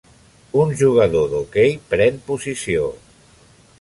Un 0.61 0.71
jugador 0.79 1.29
d'hoquei 1.33 1.75
pren 1.93 2.17
posició 2.31 2.89